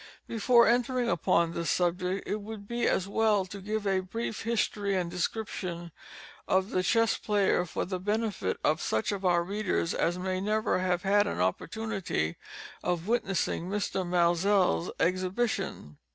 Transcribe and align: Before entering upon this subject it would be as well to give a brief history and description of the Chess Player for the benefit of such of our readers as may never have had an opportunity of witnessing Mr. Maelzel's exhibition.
Before 0.27 0.67
entering 0.67 1.07
upon 1.09 1.53
this 1.53 1.69
subject 1.69 2.27
it 2.27 2.37
would 2.41 2.67
be 2.67 2.87
as 2.87 3.07
well 3.07 3.45
to 3.45 3.61
give 3.61 3.85
a 3.85 3.99
brief 3.99 4.41
history 4.41 4.95
and 4.95 5.11
description 5.11 5.91
of 6.47 6.71
the 6.71 6.81
Chess 6.81 7.19
Player 7.19 7.65
for 7.65 7.85
the 7.85 7.99
benefit 7.99 8.57
of 8.63 8.81
such 8.81 9.11
of 9.11 9.23
our 9.23 9.43
readers 9.43 9.93
as 9.93 10.17
may 10.17 10.41
never 10.41 10.79
have 10.79 11.03
had 11.03 11.27
an 11.27 11.39
opportunity 11.39 12.35
of 12.81 13.07
witnessing 13.07 13.69
Mr. 13.69 14.03
Maelzel's 14.03 14.89
exhibition. 14.99 15.99